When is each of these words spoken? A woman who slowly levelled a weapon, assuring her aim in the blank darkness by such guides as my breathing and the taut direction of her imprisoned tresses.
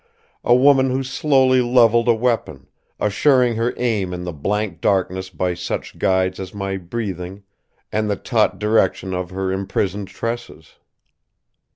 A 0.43 0.55
woman 0.55 0.89
who 0.89 1.03
slowly 1.03 1.61
levelled 1.61 2.07
a 2.07 2.13
weapon, 2.15 2.65
assuring 2.99 3.55
her 3.57 3.71
aim 3.77 4.15
in 4.15 4.23
the 4.23 4.33
blank 4.33 4.81
darkness 4.81 5.29
by 5.29 5.53
such 5.53 5.99
guides 5.99 6.39
as 6.39 6.55
my 6.55 6.77
breathing 6.77 7.43
and 7.91 8.09
the 8.09 8.15
taut 8.15 8.57
direction 8.57 9.13
of 9.13 9.29
her 9.29 9.51
imprisoned 9.51 10.07
tresses. 10.07 10.77